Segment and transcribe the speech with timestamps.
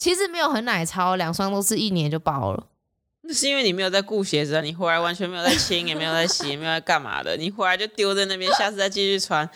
[0.00, 2.66] 其实没有很奶超，两双都是一年就爆了。
[3.20, 9.46] 那是因为你没有在顾鞋子啊，你回来完全没有在清，也没有在洗，也没有在干嘛的，你回来就丢在那边，下次再继续穿。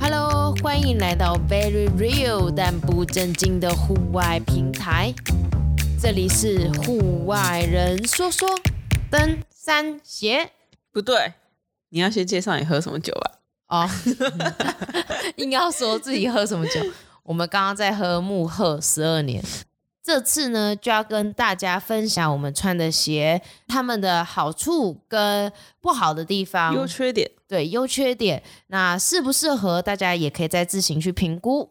[0.00, 5.12] Hello，欢迎来到 Very Real 但不正经的户外平台，
[6.00, 8.48] 这里是户外人说说
[9.10, 10.52] 登山鞋，
[10.90, 11.34] 不对。
[11.92, 13.30] 你要先介绍你喝什么酒吧？
[13.68, 13.88] 哦，
[15.36, 16.80] 硬要说自己喝什么酒。
[17.22, 19.44] 我们刚刚在喝木鹤十二年，
[20.02, 27.30] 这次呢就要跟大家分享我们穿的鞋，它们的好处跟不好的地方，优缺点。
[27.46, 28.42] 对，优缺点。
[28.68, 31.68] 那适不适合大家也可以再自行去评估。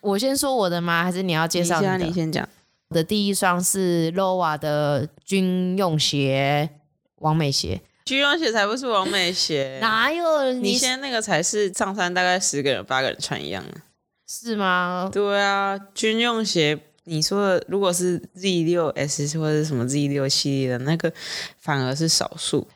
[0.00, 1.04] 我先说我的吗？
[1.04, 1.98] 还是你要介绍你的？
[1.98, 2.48] 你先讲。
[2.88, 6.68] 我的第一双是 LOVA 的军用鞋，
[7.16, 7.80] 王美鞋。
[8.10, 10.52] 军用鞋才不是王美鞋，哪有？
[10.54, 13.80] 你现在那个才是上山大概十个人八个人穿一样的，
[14.26, 15.08] 是吗？
[15.12, 21.12] 对啊，军用鞋，你说的如果是 Z 六 S 或者什么 Z 六系列的那个，
[21.60, 22.66] 反而是少数。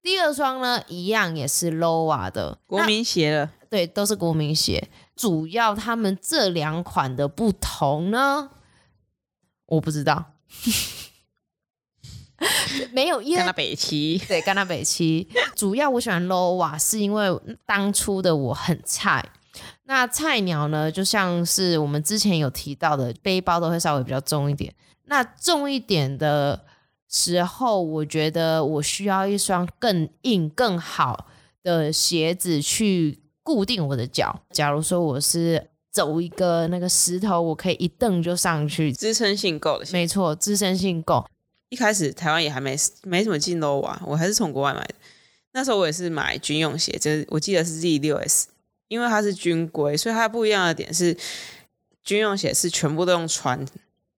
[0.00, 4.88] 第二双呢，一样也是 Lowa 的国民鞋了，对，都是国民鞋。
[5.14, 8.52] 主要他们这两款的不同呢，
[9.66, 10.32] 我不知道。
[12.92, 17.28] 没有，因为甘北七对甘北七，主要我喜欢 Lowa 是因为
[17.66, 19.24] 当初的我很菜。
[19.84, 24.72] 那菜鸟呢，就像是我们之前有提到的，背包都会稍微比较重一点。
[25.06, 26.64] 那重一点的
[27.10, 31.26] 时候，我觉得我需要一双更硬、更好
[31.62, 34.42] 的鞋子去固定我的脚。
[34.50, 39.86] 假如说我是走一个那个石头，我可以一蹬就上去，支撑性够的。
[39.90, 41.24] 没错，支撑性够。
[41.68, 44.94] 一开始台湾也还没没什么进 Lowa，我还是从国外买的。
[45.52, 48.44] 那时候我也是买军用鞋，就是我记得是 Z6S，
[48.88, 51.16] 因为它是军规，所以它不一样的点是，
[52.04, 53.66] 军用鞋是全部都用穿，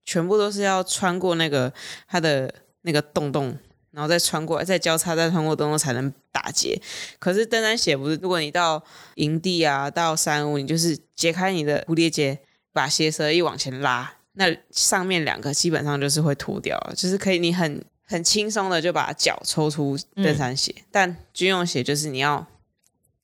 [0.05, 1.73] 全部都是要穿过那个
[2.07, 3.57] 它的那个洞洞，
[3.91, 6.79] 然后再穿过，再交叉，再穿过洞洞才能打结。
[7.17, 8.83] 可是登山鞋不是，如果你到
[9.15, 12.39] 营地啊，到山屋，你就是解开你的蝴蝶结，
[12.71, 14.13] 把鞋舌一往前拉。
[14.33, 22.47] 那上面两个基本上就是会脱掉，就是可以你很很轻松的就把脚抽出登山鞋，嗯、但军用鞋就是你要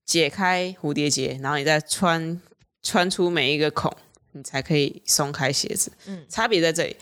[0.06, 2.42] 解开蝴蝶结，然后你再穿
[2.84, 3.90] 穿出每一个孔，
[4.34, 5.92] 你才可以松开鞋子。
[6.08, 6.96] 嗯，差别在这里。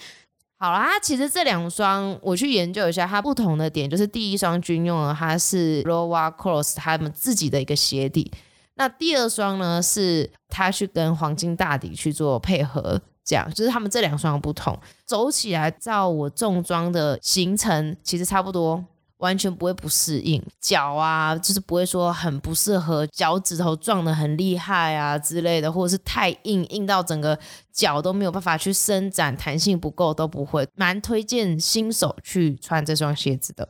[0.57, 8.31] 好啦，其实这两双我去研究一下，它不同的点就是第一双军用的它是 Rowa Cross 他们自己的一个鞋底，
[8.75, 13.01] 那第二双呢是它去跟黄金大底去做配合。
[13.25, 18.86] 这样就是他们这两双不同，走起来照我重装的行程其实差不多，
[19.18, 20.40] 完全不会不适应。
[20.62, 27.38] 脚啊，就是不会说很不适合，脚趾头撞的很厉害啊之类的，或者是太硬，硬到整个
[27.74, 33.68] 脚都没有办法去伸展，弹性不够都不会，蛮推荐新手去穿这双鞋子的，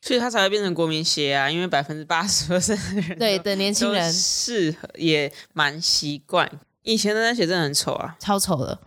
[0.00, 2.58] 所以它才会变成国民鞋啊，因为百分之八十的
[3.02, 4.10] 人对的年轻人。
[4.10, 6.50] 适合，也蛮习惯。
[6.82, 8.78] 以前的那鞋真的很丑啊，超丑的。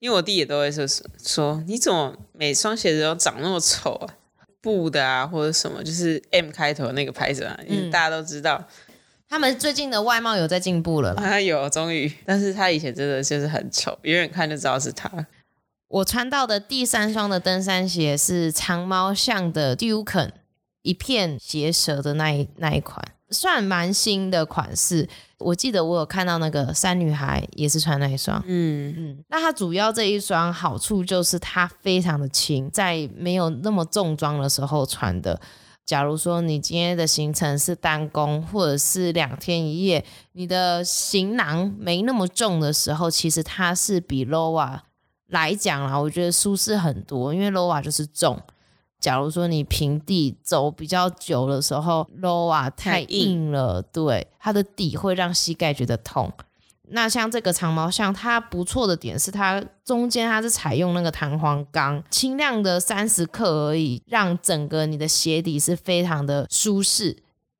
[0.00, 0.86] 因为我弟也都会说
[1.22, 4.14] 说，你怎么每双鞋子都长那么丑啊？
[4.60, 8.66] 布的啊，或者什么，就是 M 开头那个牌子啊，嗯，大家都知道。
[9.28, 11.22] 他们最近的外貌有在进步了啦。
[11.22, 12.10] 他有，终于。
[12.24, 15.26] 但是他以前真的就是很丑，远远看就知道是他。
[15.88, 20.30] 我穿到的第三双的登山鞋是长毛象的 Duken，
[20.82, 25.08] 一片鞋舌的那一那一款，算蛮新的款式。
[25.38, 35.38] 我记得我有看到那个三女孩也是穿那一双，嗯嗯，那它主要这一双好处就是它非常的轻，在没有那么重装的时候穿的。
[35.84, 40.02] 假如说你今天的行程是单工或者是两天一夜，
[40.32, 44.78] 你的行囊没那么重的时候，其实它是比 Lowa
[45.26, 48.40] 来讲啦，我觉得舒适很多，因为 Lowa 就是重。
[49.04, 56.32] 假如说你平地走比较久的时候，low 啊太硬了，对，它的底会让膝盖觉得痛。
[56.88, 67.18] 那像这个长毛象，它不错的点是它中间它是采用那个弹簧钢，轻量的三十克而已，让整个你的鞋底是非常的舒适，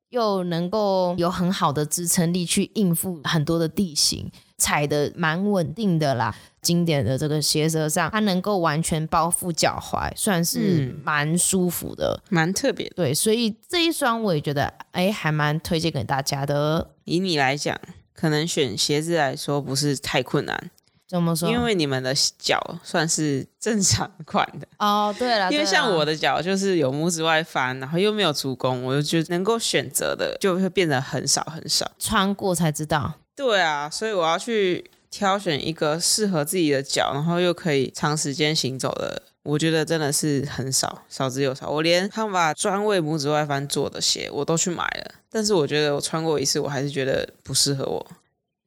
[0.09, 4.31] 又能够有很好的支撑力去应付很多的地形。
[4.57, 6.33] 踩的蛮稳定的啦，
[6.65, 12.91] 经典的这个鞋舌上，它能够完全包覆脚踝，算是蛮舒服的，嗯、蛮特别。
[12.95, 16.89] 对，所以这一双我也觉得，哎，还蛮推荐给大家的。
[17.03, 17.79] 以你来讲，
[18.15, 20.71] 可能选鞋子来说不是太困难，
[21.07, 21.47] 怎么说？
[21.49, 25.15] 因为你们的脚算是正常款的哦。
[25.19, 31.91] 对了，因为像我的脚就是有拇指外翻，然后又没有足弓，我就觉得能够选择的就会变得很少很少。
[31.99, 33.13] 穿过才知道。
[33.35, 39.21] 对啊，所以我要去挑选一个适合自己的脚，然后又可以长时间行走的。
[39.43, 41.69] 我觉得真的是很少，少之又少。
[41.69, 48.05] 我连他们把专为拇指外翻做的鞋我都去买了，但是我觉得我穿过一次，我还是觉得不适合我。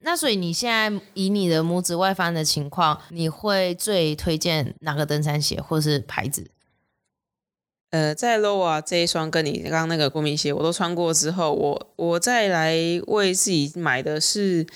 [0.00, 6.46] 那所以你现在以你的拇指外翻的情况，你会最推荐哪个登山鞋或是牌子？
[7.90, 12.74] 呃，在 Lowa 这一双跟你刚刚那个国民鞋我都穿过之后，我我再来
[13.08, 14.66] 为自己买的是，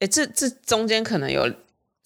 [0.00, 1.50] 哎，这这中间可能有。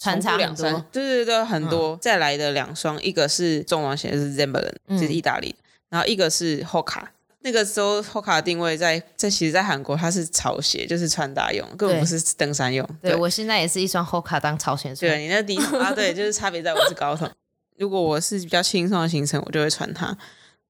[0.00, 1.96] 穿插两双，对对对，很多。
[1.96, 7.02] 嗯、再来的两双，一个是重装鞋，是 Timberland，就是意大利，嗯、然后一个是 Hoka。
[7.40, 12.88] 那个时候 Hoka 定位在在其实，在韩国它是潮鞋，就是穿搭用，根本不是登山用。
[13.02, 15.10] 对，对我现在也是一双 Hoka 当潮鞋穿。
[15.10, 17.28] 对，你那低筒啊，对，就是差别在我是高筒。
[17.76, 20.16] 如果我是比较轻松的行程，我就会穿它；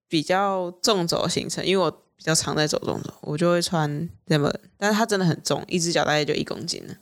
[0.09, 4.55] 比较重走的行程，因为我比较常在走重走，我就会穿 Timberland。
[4.79, 6.95] 但是它真的很重，一只脚大概就一公斤了。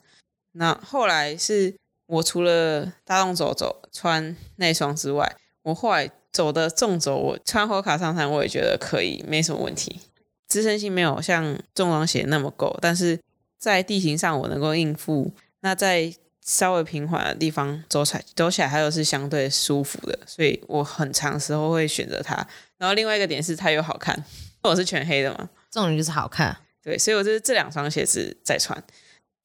[0.56, 1.74] 那后来是。
[2.08, 10.00] 我除了大众走走穿那双之外，我后来走的重走，我穿 Hoka 上山，我也觉得可以，没什么问题。
[10.46, 13.18] 支撑性没有像重装鞋那么够，但是
[13.58, 15.32] 在地形上我能够应付。
[15.62, 22.36] 那在稍微平缓的地方走起来，走起来它又是相对舒服的，所以我很长时候会选择它。
[22.78, 24.16] 然后另外一个点是它又好看，
[24.62, 26.56] 我是全黑的嘛，重点就是好看。
[26.84, 28.80] 对，所以我就是这两双鞋子在穿。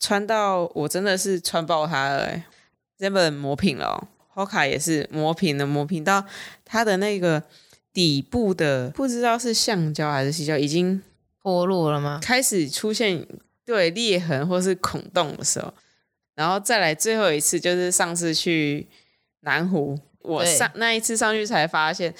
[0.01, 2.44] 穿到我真的是穿爆它了，欸，
[2.98, 4.07] 真的磨平了哦。
[4.33, 6.25] Hoka 也是磨平了，磨平到
[6.65, 7.44] 它的那个
[7.94, 11.01] 底部的不知道是橡胶还是矽胶已经
[11.42, 12.19] 脱落了吗？
[12.24, 13.27] 开始出现
[13.63, 15.71] 对裂痕或是孔洞的时候，
[16.33, 18.88] 然后再来最后一次就是上次去
[19.42, 22.13] 南湖，我上那一次上去才发现，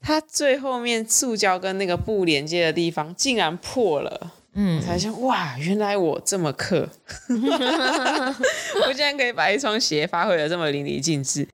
[0.00, 4.32] 它最后面塑胶跟那个布连接的地方竟然破了。
[4.54, 6.88] 嗯，我才想哇，原来我这么克，
[7.28, 11.46] 我竟然可以把一双鞋发挥的这么淋漓尽致。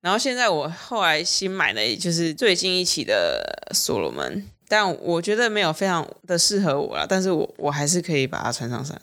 [0.00, 9.00] 然后现在我后来新买的就是最近一期的所罗门，但我觉得没有非常的适合我啦，但是我我还是可以把它穿上身。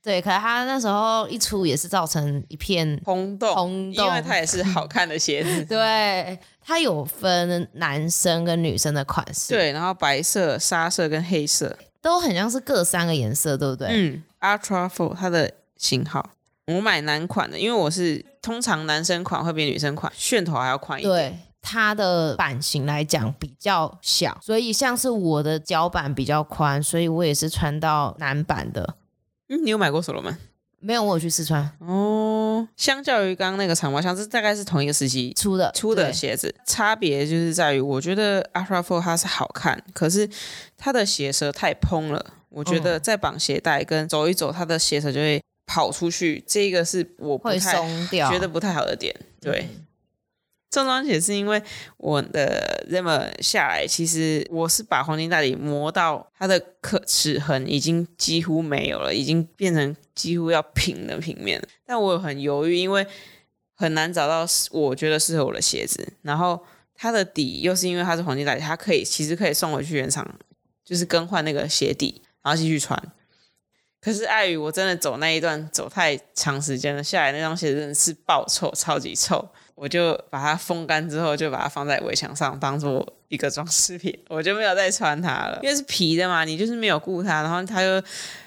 [0.00, 5.64] 对，可是它那时候一出也是造成一片轰动，轰动，因为它也是好看的鞋子。
[5.66, 9.52] 对，它有分男生跟女生的款式。
[9.52, 11.76] 对，然后白色、沙色跟黑色。
[12.06, 13.88] 都很像是各三个颜色，对不对？
[13.90, 16.30] 嗯，Ultra Four 它的型号，
[16.68, 21.12] 我买男款的，因为我是通常男生款会比女生款楦头还要宽一点。
[21.12, 28.94] 对，它的版型来讲比较小，所以像是我的脚板比较宽，所以我也是穿到男版的。
[29.48, 30.38] 嗯，你有买过所罗门？
[30.80, 32.66] 没有，我有去试穿哦。
[32.76, 40.28] 相较于刚刚那个长毛象，这大概是同一个时期出的出的鞋子，差别就是在于，我觉得 a f r a Four 它是好看，可是
[40.76, 42.34] 它的鞋舌太蓬了。
[42.48, 49.14] 我觉得在绑鞋带跟走一走，它的鞋舌就会跑出去，这个是我不太会松掉觉得不太好的点。
[49.40, 49.68] 对。
[49.70, 49.85] 嗯
[50.68, 51.62] 重装鞋是因为
[51.96, 61.68] 我的 Zimmer 下来，其实我是把黄金大底磨到它的可齿痕已经几乎没有了，已经变成几乎要平的平面了。
[61.86, 63.06] 但我很犹豫，因为
[63.74, 66.12] 很难找到我觉得适合我的鞋子。
[66.22, 66.62] 然后
[66.94, 70.38] 它的底又是因为它是黄金大底，它可以其实可以送回去原厂，
[70.84, 73.00] 就是更换那个鞋底，然后继续穿。
[74.00, 79.48] 可是碍于我真的走那一段走太长时间了，下来那双鞋真的是爆臭，超级臭。
[79.74, 85.60] 我就把它风干之后，就把它放在围墙上当做一个装饰品，我就没有再穿它了。
[85.62, 88.02] 因为是皮的嘛，你就是没有顾它，然后它又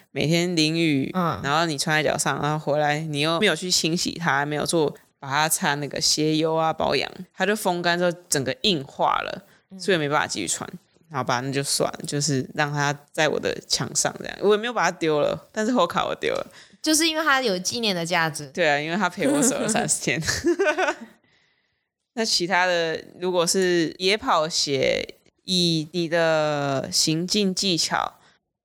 [0.10, 9.44] 每天淋雨，嗯，然后你穿在脚上，然后回来你又没有去清洗它，没有做把它擦那个鞋油啊保养，它就风干之后整个硬化了，
[9.78, 10.68] 所以没办法继续穿。
[11.12, 16.48] 好吧，那就算了，就是让它在我的墙上这样，我也没有把它丢了，但是 Hoka 我丢了，
[16.82, 18.46] 就是因为它有纪念的价值。
[18.54, 20.22] 对啊，因为它陪我走了三十天。
[22.14, 28.16] 那其他的，如果是野跑鞋，以你的行进技巧，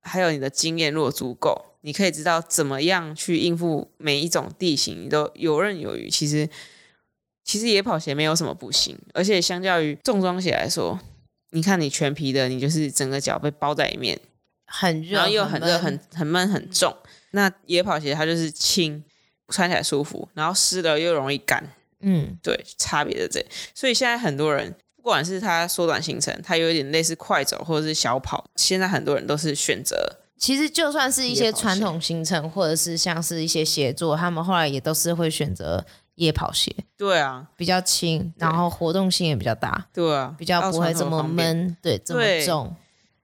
[0.01, 6.09] 还有你的经验，如果足够，你可以知道怎么样去应付每一种地形，你都游刃有余。
[6.09, 6.47] 其实，
[7.43, 10.99] 其实野跑鞋没有什么不行，而且相较于重装鞋来说，
[11.55, 14.19] 你看你全皮的，你就是整个脚被包在里面，
[14.67, 16.93] 很热，然后又很热，很很闷，很重。
[17.31, 19.01] 那野跑鞋它就是轻，
[19.47, 21.63] 穿起来舒服，然后湿了又容易干。
[22.01, 23.43] 嗯，对，差别的这，
[23.73, 29.95] 所以现在很多人，不管是他缩短行程，他有一点类似快走或者是小跑，现在很多人都是选择
[30.37, 35.83] 其实就算是一些传统行程，或者是像是一些协作，他们后来也都是会选择
[36.15, 36.73] 夜跑鞋。
[36.97, 39.87] 对啊，比较轻，然后活动性也比较大。
[39.93, 42.75] 对啊，比较不会这么闷，对，这么重。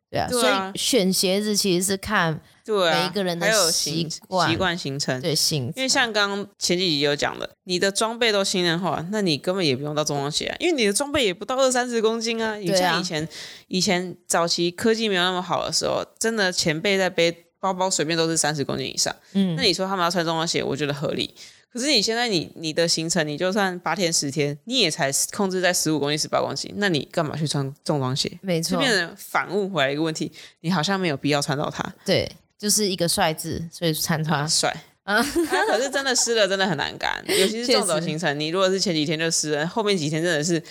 [0.10, 5.22] 对啊，所以选鞋子其实是看每一个人的习惯、习惯形成。
[5.22, 5.72] 对，行。
[5.74, 12.56] 因为像刚刚前几集有讲的，你的装备都轻量化，那你根本也不用到中装鞋啊，因为你的装备也不到二三十公斤啊。
[12.56, 13.26] 你像以前
[13.68, 19.16] 以前早期科技没有那么好的时候，真的前辈在背包包随便都是三十公斤以上。
[19.32, 21.34] 嗯，那你说他们要穿中装鞋，我觉得合理。
[21.72, 28.32] 可是你现在你你的行程，你就算八天十天，你也才控制在十五公斤、十八公斤，那你干嘛去穿重装鞋？
[28.42, 31.82] 没错，就变成反问回来一个问题，你好像没有必要穿到它。
[32.04, 34.76] 对，就是一个帅字，所以穿它帅。
[35.04, 38.40] 啊，可是真的湿了，真的很难干， 尤其是重走行程。
[38.40, 40.62] 你如果是前几天就湿了，后面几天真的是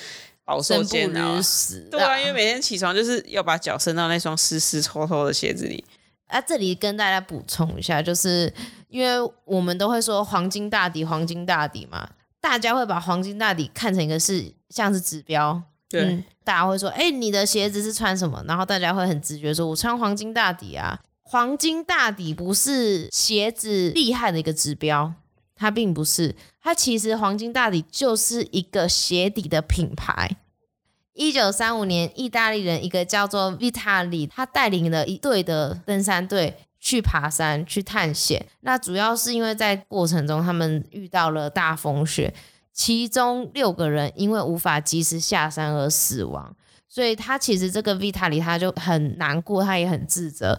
[0.44, 1.40] 饱受煎熬。
[1.90, 5.84] 对啊，因为每天起床就是要把脚伸到那双湿湿透透的鞋子里。
[6.28, 8.52] 啊，这里跟大家补充一下，就是
[8.90, 18.44] 因为我们都会说黄金大底，黄金大底嘛，大家会把黄金大底看成一个是像是指标，对，嗯、大家会说，哎，你的鞋子是穿什么？
[18.46, 25.14] 然后大家会很直觉说，我穿黄金大底啊，黄金大底不是鞋子厉害的一个指标，
[25.54, 30.36] 它并不是，它其实黄金大底就是一个鞋底的品牌。
[31.12, 38.44] 一九三五年，意大利人一个叫做 Vitali，他带领了一队的登山队去爬山去探险。
[38.62, 42.34] 那主要是因为在过程中他们遇到了大风雪，
[42.72, 46.56] 其中六个人因为无法及时下山而死亡。
[46.88, 50.58] 所以他其实这个 Vitali 他就很难过，他也很自责。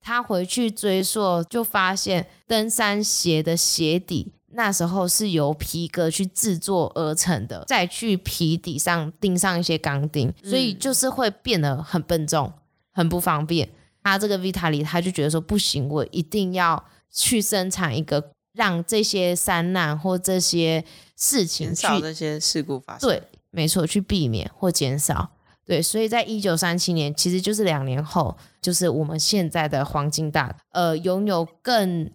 [0.00, 4.32] 他回去追溯，就发现登山鞋的鞋底。
[4.56, 12.52] 那时候是由皮革去制作而成的，再去皮底上钉上一些钢钉，所以就是会变得很笨重，
[12.92, 13.68] 很不方便。
[14.04, 20.84] 他这个 Vitali 他就觉得说不行，我一定要去生产一个让这些山难或这些
[21.16, 23.08] 事情去减少这些事故发生。
[23.08, 23.20] 对，
[23.50, 25.30] 没错，去避免或减少。
[25.66, 32.08] 对，所以在一九三七年，其实就是两年后，就是我们现在的黄金大，呃，拥有更。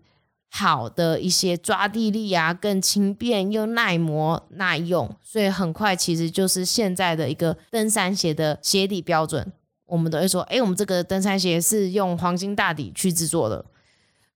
[0.51, 9.53] 好的一些抓地力啊，更轻便又耐磨耐用，所以很快其实就是现在的一个登山鞋的鞋底标准。
[9.89, 13.65] 我们都会说，哎，我们这个登山鞋是用黄金大底去制作的，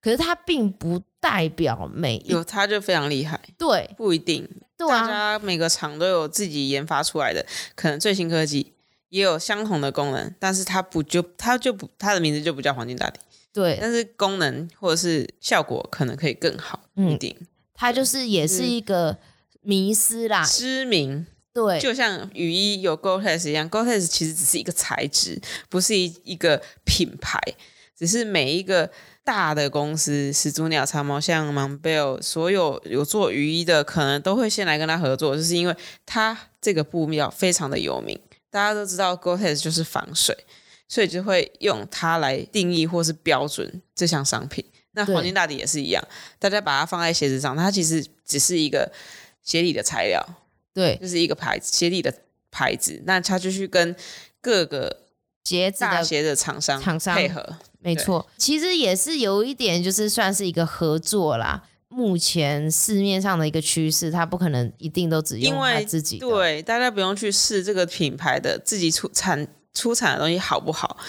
[0.02, 4.50] 可是它并不代表每一有它就非常厉害，对，不一定。
[4.76, 7.46] 对啊，大家每个厂都有自己研发出来的，
[7.76, 8.74] 可能最新科技
[9.10, 13.20] 也有相同的功能，但是它不就它就不它的名字就不叫黄金大底。
[13.54, 17.36] 对，但是功能或者是效果可能可以更好一点。
[17.40, 19.18] 嗯，它就是也是一个
[19.62, 21.28] 迷思啦，知名。
[21.54, 27.40] 对，就像雨衣有 Gore-Tex 一样，Gore-Tex 其实只是一个材质，不是一一个品牌。
[27.96, 28.90] 只是每一个
[29.24, 38.20] 大的公司，始祖鸟、长毛象、Montbell，所有有做雨衣的，可能都会先来跟他合作，就是因为他这个布料非常的有名，
[38.50, 40.36] 大家都知道 Gore-Tex 就是防水。
[40.90, 44.64] 所以就会用它来定义或是标准这项商品。
[44.92, 46.08] 那黄金大底也是一样，
[46.38, 48.92] 大家把它放在鞋子上，它其实只是一个
[49.42, 50.24] 鞋底的材料，
[50.74, 52.14] 对，就是一个牌子，鞋底的
[52.52, 53.02] 牌子。
[53.06, 53.96] 那他就去跟
[54.42, 55.02] 各个
[55.44, 58.28] 鞋子大鞋的厂商厂商配合，没错。
[58.38, 61.64] 其实也是有一点，就是算是一个合作啦。
[61.90, 66.18] 目前市面上的一个趋势，它不可能一定都只用它自己。
[66.18, 69.48] 对，大家不用去试这个品牌的自己出产。
[69.76, 71.00] 出产的东西好不好？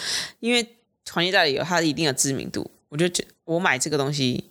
[0.40, 0.66] 因为
[1.10, 4.42] 黄金大底有它一定的知名度，我就觉我买这个东西，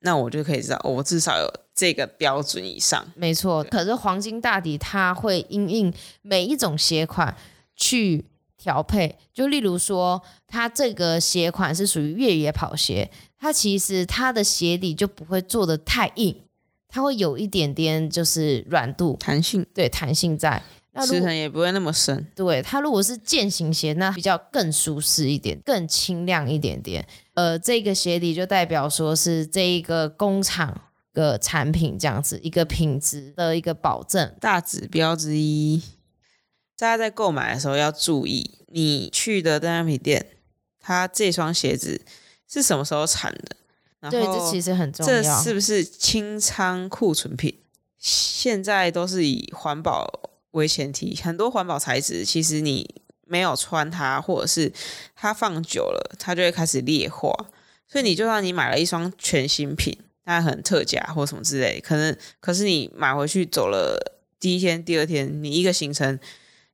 [0.00, 3.06] 那我就可以知道，哦，我至少有这个标准以上。
[3.14, 7.36] 没错，可是黄金大底它会因应每一种鞋款
[7.76, 8.24] 去
[8.58, 9.16] 调配。
[9.32, 16.36] 就例如说，它这个鞋款是属于越野跑鞋，它其实它的鞋底就不会做的太硬，
[16.88, 20.62] 它会有一点点就是软度、弹性，对，弹性在。
[20.94, 22.26] 那齿痕也不会那么深。
[22.36, 27.08] 对，它如果是健行鞋，那比较更舒适一点，更轻量一点点。
[27.32, 30.78] 呃，这个鞋底就代表说是这一个工厂
[31.12, 35.82] 的产品，这样子一个品质的一个保证，大指标之一。
[36.76, 40.26] 大家在购买的时候要注意，你去的登山品店，
[40.80, 42.00] 它这双鞋子
[42.48, 44.10] 是什么时候产的？
[44.10, 45.12] 对，这其实很重要。
[45.12, 47.58] 这是不是清仓库存品？
[47.98, 50.30] 现在都是以环保。
[50.52, 54.70] 为前提，很多环保材质其实你没有穿它，或者是
[55.16, 57.32] 它放久了，它就会开始劣化。
[57.88, 63.98] 所以你就算你买了一双全新品，它很特价或什么之类，可能可是你买回去走了
[64.38, 66.18] 第一天、第二天，你一个行程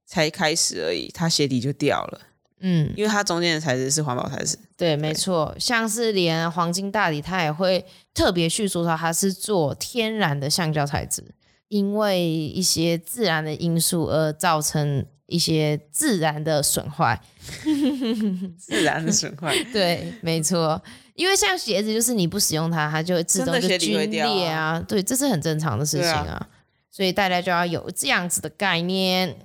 [0.04, 2.20] 才开始而已，它鞋底就掉了。
[2.60, 4.58] 嗯，因为它中间的材质是环保材质。
[4.76, 11.22] 对，没错，像是连黄金大理，它也会特别叙述说它是做天然的橡胶材质，
[11.68, 17.20] 因为一些自然的因素而造成一些自然的损坏。
[18.58, 20.82] 自然的损坏，对，没错，
[21.18, 26.48] 因为像鞋子，就是你不使用它，它就会自动就龟裂啊，对，这是很正常的事情啊，啊
[26.92, 29.36] 所以大家就要有这样子的概念。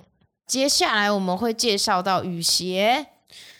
[0.46, 3.06] 接下来我们会介绍到雨鞋，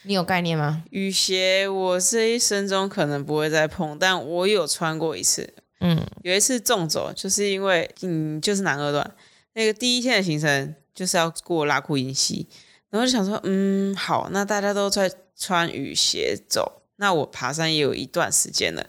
[0.03, 0.85] 你有概念吗？
[0.91, 5.53] 雨鞋我这一生中可能不会再碰，但我有穿过一次。
[5.81, 9.11] 嗯，有一次重走，就是因为嗯，就是南二段
[9.55, 12.47] 那个第一天的行程就是要过拉库音溪，
[12.91, 18.87] 然后就想说，嗯，好，那大家都在穿雨鞋走，那我爬山也有一段时间了，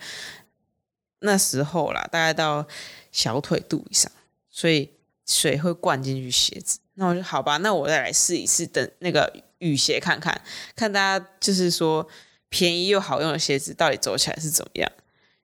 [1.19, 2.65] 那时候啦，大概到
[3.11, 4.09] 小腿肚以上，
[4.49, 4.89] 所以
[5.25, 6.79] 水会灌进去鞋子。
[6.93, 10.41] 那我就好吧，那我再来试一试，等那个雨鞋看看，
[10.77, 12.07] 看大家就是说
[12.47, 14.89] 便宜又好用的鞋子到底走起来是怎么样。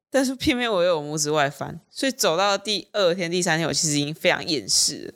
[0.09, 5.13] 但是偏偏我又有拇指外翻，所以走到第二天、第三天，我其实已经非常厌世了。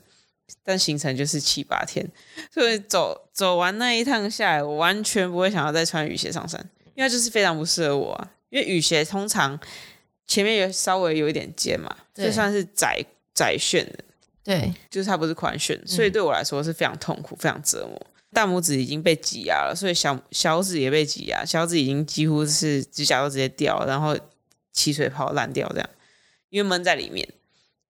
[0.61, 2.05] 但行程就是七八天，
[2.53, 8.31] 所以走走完那一趟下来，我完全不会想要再穿雨鞋上山，因为就是非常不适合我啊。
[8.49, 9.59] 因为雨鞋通常
[10.25, 12.99] 前面有稍微有一点尖嘛，就算是窄
[13.33, 14.03] 窄楦的。
[14.43, 17.99] 对，就是它不是宽楦，所以对我来说是非常痛苦、非常折磨。
[18.31, 24.17] 大拇指已经被挤压了，所以小小指也被挤压，小指已经几乎是指甲都直接掉，然后
[24.71, 25.89] 起水泡烂掉这样，
[26.49, 27.27] 因为闷在里面。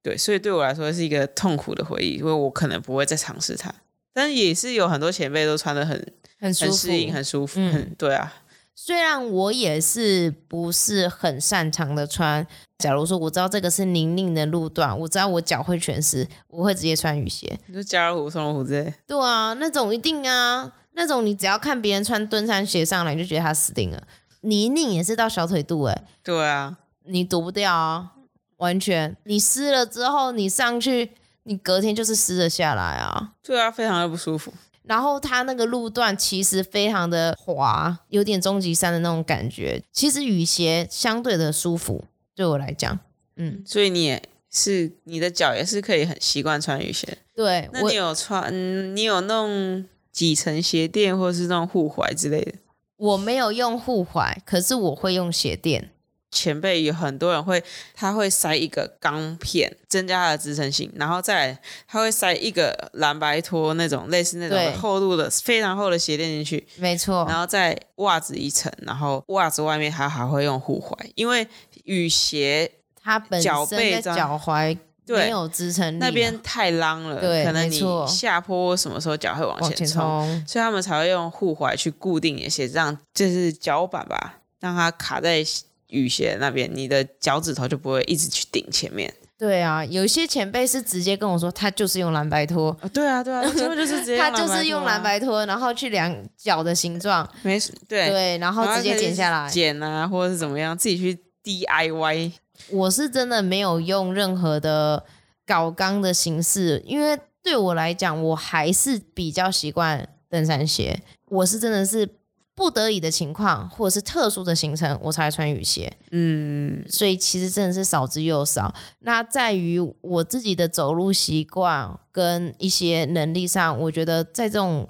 [0.01, 3.73] 对，所以对我来说是一个痛苦的回忆，因为我可能不会再尝试它。
[4.13, 5.97] 但也是有很多前辈都穿的很
[6.39, 7.59] 很很适应，很舒服。
[7.59, 8.33] 嗯，对啊。
[8.77, 12.45] 虽然我也是不是很擅长的穿，
[12.77, 17.57] 假如说我知道这个是泥泞的路段，我知道我脚会全湿，我会直接穿雨鞋。
[17.67, 18.93] 你说加乐湖、松萝湖之类？
[19.07, 24.03] 对啊，那种一定啊，那种你只要看别人穿登山鞋上来，你就觉得他死定了。
[24.41, 26.03] 泥泞也是到小腿肚哎。
[26.21, 28.11] 对啊，你躲不掉啊，
[28.57, 29.15] 完全。
[29.23, 31.11] 你湿了之后，你上去，
[31.43, 33.31] 你隔天就是湿了下来啊。
[33.41, 34.53] 对啊，非常的不舒服。
[34.87, 39.81] 然后它那个路段其实非常的滑，有点终极山的那种感觉。
[39.91, 42.99] 其实雨鞋相对的舒服，对我来讲，
[43.35, 47.17] 嗯，所以你也是你的脚也是可以很习惯穿雨鞋。
[47.35, 48.95] 对，那你有穿？
[48.95, 52.53] 你有弄几层鞋垫或是那种护踝之类的？
[52.97, 55.91] 我没有用护踝，可是我会用鞋垫。
[56.35, 71.47] 前辈有很多人会，他会塞一个钢片增加它的支撑性，然后再来他会塞一个蓝白拖那种类似那种厚度的非常厚的鞋垫进去，没错，然后再袜子一层，然后袜子外面还还会用护踝，因为
[71.85, 72.69] 雨鞋
[73.01, 85.45] 它本身背脚踝没有支撑力，那边太浪了，对，可能你下坡什么时候脚会往前冲，所以他们才会用护踝去固定你的鞋子，让就是脚板吧，让它卡在。
[85.89, 89.13] 雨鞋那边，你的脚趾头就不会一直去顶前面。
[89.37, 92.75] 对啊，有一些前辈是直接跟我说，他就是用蓝白拖。
[92.81, 97.29] 哦、对啊，对啊，他就是直接、啊、他就是用蓝白拖，然后去量脚的形状。
[97.43, 102.31] 没事，对对，然后直接剪下来，剪啊，或者是怎么样，自己去 DIY。
[102.69, 105.03] 我是真的没有用任何的
[105.45, 111.01] 搞钢的形式，因为对我来讲，我还是比较习惯登山鞋。
[111.27, 112.07] 我是真的是。
[112.55, 115.91] 不得已的情况，或者是特殊的行程，我才穿雨鞋。
[116.11, 118.73] 嗯，所以其实真的是少之又少。
[118.99, 124.87] 那在于我自己的走路习惯跟一些能力上，我觉得在这种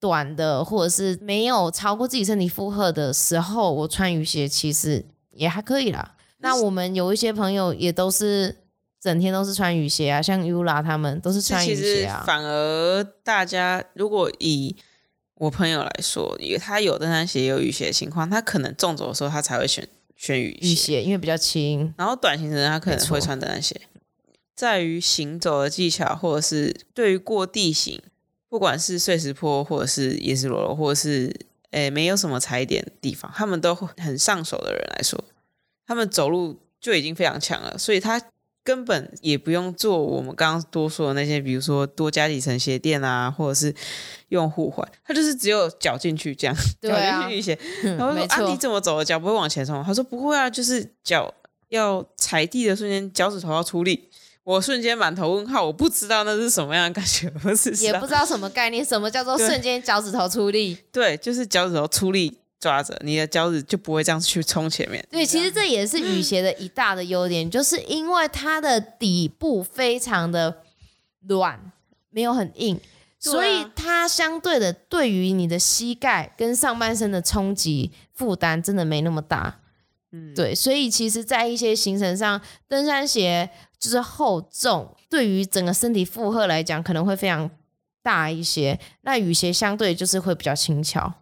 [0.00, 6.16] 短的或者是没有超过自己身体负荷的时候，我穿雨鞋其实也还可以啦。
[6.38, 8.54] 那我们有一些朋友也都是
[9.00, 12.24] 整天都是穿雨鞋啊，像 Yula 他们都是穿雨鞋啊。
[12.26, 14.74] 反而大家如果以
[15.36, 21.92] 我朋友来说，因为他有登山鞋，也有雨鞋的情况，他可能纵走的时候，他才会选选雨鞋，雨鞋因为比较轻。
[21.98, 23.78] 然后短行程他可能会穿登山鞋。
[24.54, 28.00] 在于行走的技巧，或者是对于过地形，
[28.48, 31.34] 不管是碎石坡，或者是岩石裸露，或者是
[31.72, 35.22] 诶没有什么踩点的地方，他们都很上手的人来说，
[35.86, 38.20] 他们走路就已经非常强了，所以他。
[38.66, 43.72] 根本也不用做我们刚刚多说的那些，比如说多加几层鞋垫啊，或者是
[44.30, 47.56] 用护踝，他就是只有脚进去这样，脚进去一些。
[47.84, 49.80] 然后说啊，你怎么走的脚不会往前冲？
[49.84, 51.32] 他说不会啊，就是脚
[51.68, 54.08] 要踩地的瞬间，脚趾头要出力。
[54.42, 60.76] 我瞬间满头问号，我不知道那是什么样的感觉，不是也不知道什么概念，什么叫做瞬间脚趾头出力？
[60.90, 62.36] 对，就是脚趾头出力。
[62.58, 65.06] 抓着你的脚趾就不会这样去冲前面。
[65.10, 70.62] 对，其实这也是雨鞋的一大的优点，就是因为它的底部非常的
[71.28, 71.72] 软，
[72.10, 72.80] 没有很硬，
[73.18, 79.60] 所以它相对的对于你的膝盖跟上半身的冲击负担真的没那么大。
[80.12, 87.50] 嗯，对，所以其实，在一些行程上，登山鞋就是厚重，对于整个身体负荷来讲，可能会非常
[88.02, 88.78] 大一些。
[89.02, 91.12] 那雨鞋相对就是会比较轻巧。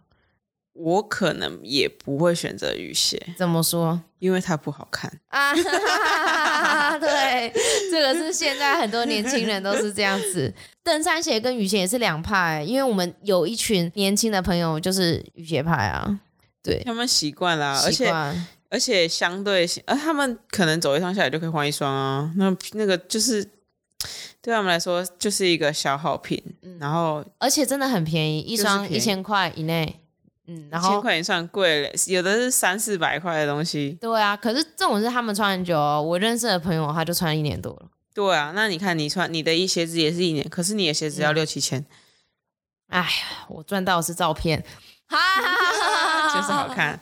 [0.74, 4.00] 我可能也不会选择雨鞋，怎么说？
[4.18, 5.52] 因为它不好看啊！
[6.98, 7.52] 对，
[7.90, 10.52] 这个是现在很多年轻人都是这样子。
[10.82, 16.18] 登山鞋跟雨鞋也是两派，因为我们有一群年轻的朋友就是雨鞋派啊。
[16.62, 18.10] 对，他们习惯了，而且
[18.70, 22.32] 而且相对，呃，他们可能走一趟下来就可以换一双啊。
[22.36, 23.44] 那那个就是
[24.40, 30.00] 对他们来说就是一个消耗品，嗯、然后而且真的很便宜，一双一千块以内。
[30.46, 33.96] 嗯，然后千块也算贵了，有的是三四百块的东西。
[34.00, 37.86] 对啊，可是这种是他们穿很久哦，我认识的朋友他就穿一年多了。
[38.14, 41.84] 对啊，那你看你穿你的一鞋子也是一年，可是你的鞋子要六七千。
[42.88, 43.06] 哎呀，
[43.48, 44.62] 我赚到的是照片，
[45.06, 46.98] 哈哈哈哈就是好看。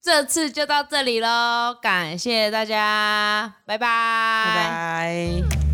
[0.00, 5.67] 这次就到这里喽，感谢大家，拜拜，拜拜。